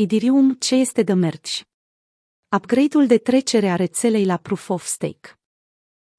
[0.00, 1.52] Idirium, ce este de merge?
[2.56, 5.38] Upgrade-ul de trecere a rețelei la Proof of Stake.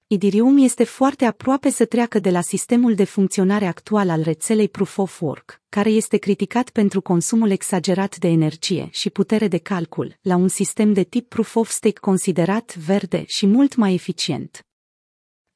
[0.07, 4.97] Idirium este foarte aproape să treacă de la sistemul de funcționare actual al rețelei Proof
[4.97, 10.35] of Work, care este criticat pentru consumul exagerat de energie și putere de calcul, la
[10.35, 14.68] un sistem de tip Proof of Stake considerat verde și mult mai eficient.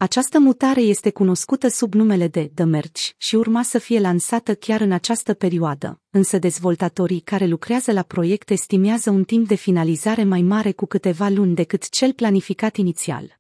[0.04, 4.82] Această mutare este cunoscută sub numele de The Merge și urma să fie lansată chiar
[4.82, 10.42] în această perioadă, însă dezvoltatorii care lucrează la proiect estimează un timp de finalizare mai
[10.42, 13.40] mare cu câteva luni decât cel planificat inițial.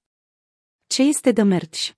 [0.87, 1.91] Ce este The Merge?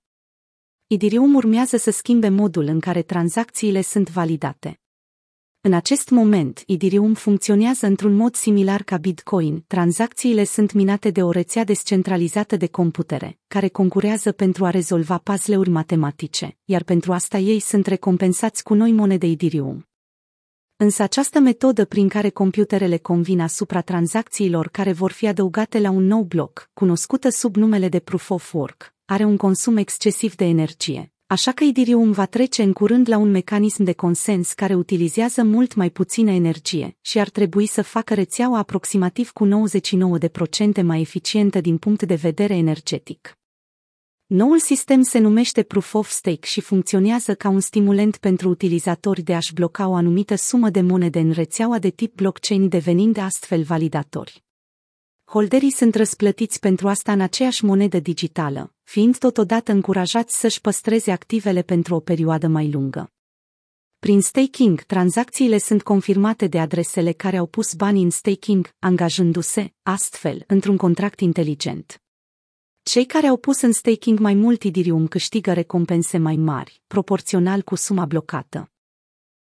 [0.86, 4.80] Idirium urmează să schimbe modul în care tranzacțiile sunt validate.
[5.66, 9.64] În acest moment, Idirium funcționează într-un mod similar ca Bitcoin.
[9.66, 15.70] Tranzacțiile sunt minate de o rețea descentralizată de computere, care concurează pentru a rezolva puzzle-uri
[15.70, 19.86] matematice, iar pentru asta ei sunt recompensați cu noi monede Idirium.
[20.76, 26.06] Însă această metodă prin care computerele convin asupra tranzacțiilor care vor fi adăugate la un
[26.06, 31.15] nou bloc, cunoscută sub numele de Proof of Work, are un consum excesiv de energie,
[31.28, 35.74] Așa că Idirium va trece în curând la un mecanism de consens care utilizează mult
[35.74, 39.48] mai puțină energie și ar trebui să facă rețeaua aproximativ cu
[40.78, 43.38] 99% mai eficientă din punct de vedere energetic.
[44.26, 49.34] Noul sistem se numește Proof of Stake și funcționează ca un stimulent pentru utilizatori de
[49.34, 54.45] a-și bloca o anumită sumă de monede în rețeaua de tip blockchain devenind astfel validatori
[55.28, 61.62] holderii sunt răsplătiți pentru asta în aceeași monedă digitală, fiind totodată încurajați să-și păstreze activele
[61.62, 63.12] pentru o perioadă mai lungă.
[63.98, 70.44] Prin staking, tranzacțiile sunt confirmate de adresele care au pus bani în staking, angajându-se, astfel,
[70.46, 72.02] într-un contract inteligent.
[72.82, 77.74] Cei care au pus în staking mai mult Idirium câștigă recompense mai mari, proporțional cu
[77.74, 78.70] suma blocată.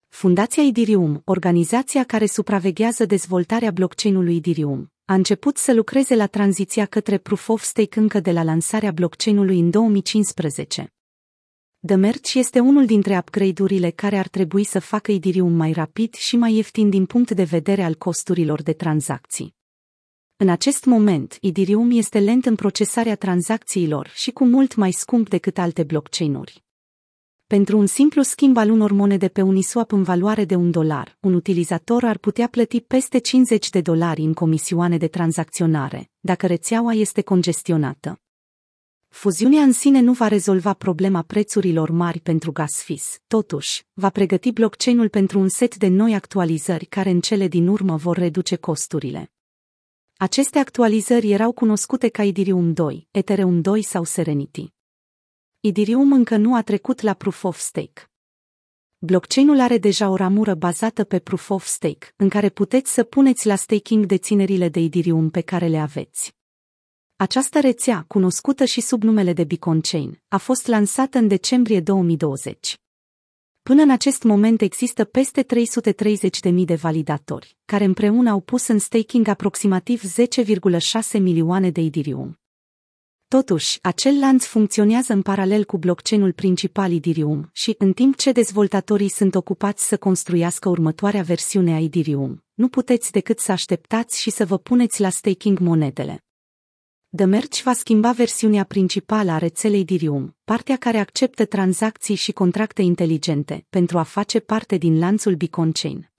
[0.08, 7.18] Fundația Idirium, organizația care supraveghează dezvoltarea blockchain-ului Idirium, a început să lucreze la tranziția către
[7.18, 10.94] Proof of Stake încă de la lansarea blockchain-ului în 2015.
[11.86, 16.36] The Merge este unul dintre upgrade-urile care ar trebui să facă Ethereum mai rapid și
[16.36, 19.54] mai ieftin din punct de vedere al costurilor de tranzacții.
[20.36, 25.58] În acest moment, Ethereum este lent în procesarea tranzacțiilor și cu mult mai scump decât
[25.58, 26.65] alte blockchain-uri.
[27.48, 31.34] Pentru un simplu schimb al unor monede pe Uniswap în valoare de un dolar, un
[31.34, 37.22] utilizator ar putea plăti peste 50 de dolari în comisioane de tranzacționare, dacă rețeaua este
[37.22, 38.20] congestionată.
[39.08, 44.52] Fuziunea în sine nu va rezolva problema prețurilor mari pentru gas fis, totuși, va pregăti
[44.52, 49.32] blockchain-ul pentru un set de noi actualizări care în cele din urmă vor reduce costurile.
[50.16, 54.74] Aceste actualizări erau cunoscute ca Ethereum 2, Ethereum 2 sau Serenity.
[55.66, 58.10] Idirium încă nu a trecut la Proof of Stake.
[58.98, 63.46] Blockchain-ul are deja o ramură bazată pe Proof of Stake, în care puteți să puneți
[63.46, 66.34] la staking deținerile de Idirium pe care le aveți.
[67.16, 72.76] Această rețea, cunoscută și sub numele de Beacon Chain, a fost lansată în decembrie 2020.
[73.62, 75.46] Până în acest moment există peste
[76.50, 82.38] 330.000 de validatori, care împreună au pus în staking aproximativ 10,6 milioane de Idirium.
[83.28, 89.08] Totuși, acel lanț funcționează în paralel cu blockchain-ul principal Ethereum și, în timp ce dezvoltatorii
[89.08, 94.44] sunt ocupați să construiască următoarea versiune a Ethereum, nu puteți decât să așteptați și să
[94.44, 96.24] vă puneți la staking monedele.
[97.16, 102.82] The Merge va schimba versiunea principală a rețelei Ethereum, partea care acceptă tranzacții și contracte
[102.82, 106.10] inteligente, pentru a face parte din lanțul Beacon Chain.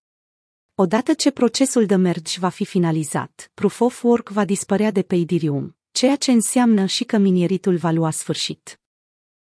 [0.75, 5.15] Odată ce procesul de Merge va fi finalizat, Proof of Work va dispărea de pe
[5.15, 8.79] Ethereum, ceea ce înseamnă și că mineritul va lua sfârșit.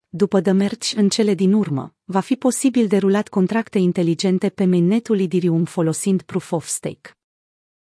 [0.10, 5.66] După demerci în cele din urmă, va fi posibil derulat contracte inteligente pe mainnetul Ethereum
[5.66, 7.18] folosind Proof of Stake.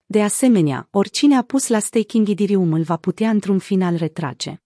[0.05, 4.61] De asemenea, oricine a pus la staking Ethereum îl va putea într-un final retrage.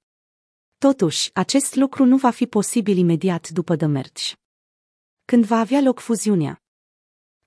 [0.78, 4.36] Totuși, acest lucru nu va fi posibil imediat după demerci.
[5.26, 6.61] Când va avea loc fuziunea,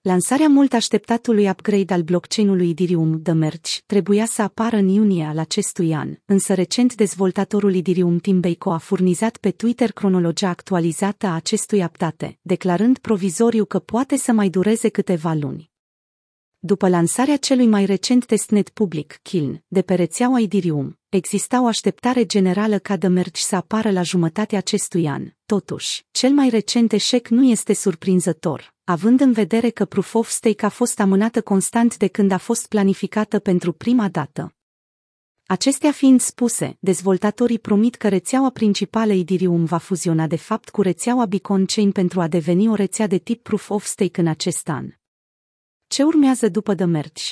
[0.06, 5.38] Lansarea mult așteptatului upgrade al blockchain-ului Ethereum The Merge trebuia să apară în iunie al
[5.38, 11.34] acestui an, însă recent dezvoltatorul Ethereum Tim Bako a furnizat pe Twitter cronologia actualizată a
[11.34, 15.73] acestui update, declarând provizoriu că poate să mai dureze câteva luni.
[16.66, 22.26] După lansarea celui mai recent testnet public, Kiln, de pe rețeaua Ethereum, exista o așteptare
[22.26, 25.30] generală ca The Merge să apară la jumătatea acestui an.
[25.46, 30.64] Totuși, cel mai recent eșec nu este surprinzător, având în vedere că Proof of Stake
[30.64, 34.54] a fost amânată constant de când a fost planificată pentru prima dată.
[35.46, 41.26] Acestea fiind spuse, dezvoltatorii promit că rețeaua principală Ethereum va fuziona de fapt cu rețeaua
[41.26, 44.86] Beacon Chain pentru a deveni o rețea de tip Proof of Stake în acest an.
[45.94, 47.22] Ce urmează după The Merge?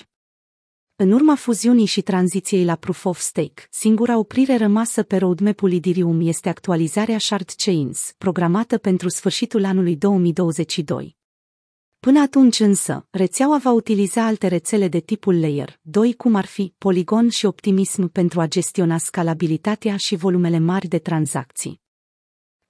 [0.97, 6.20] În urma fuziunii și tranziției la Proof of Stake, singura oprire rămasă pe roadmap-ul Ethereum
[6.20, 11.17] este actualizarea Shard Chains, programată pentru sfârșitul anului 2022.
[12.00, 16.75] Până atunci însă, rețeaua va utiliza alte rețele de tipul Layer 2, cum ar fi
[16.79, 21.81] Polygon și Optimism pentru a gestiona scalabilitatea și volumele mari de tranzacții.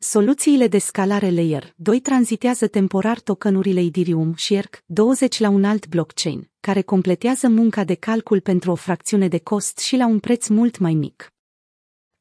[0.04, 6.50] Soluțiile de scalare Layer 2 tranzitează temporar tokenurile Ethereum și ERC20 la un alt blockchain,
[6.60, 10.78] care completează munca de calcul pentru o fracțiune de cost și la un preț mult
[10.78, 11.32] mai mic.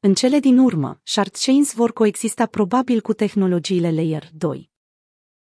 [0.00, 4.70] În cele din urmă, shard chains vor coexista probabil cu tehnologiile Layer 2.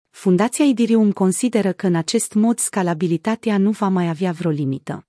[0.09, 5.05] Fundația Ethereum consideră că în acest mod scalabilitatea nu va mai avea vreo limită.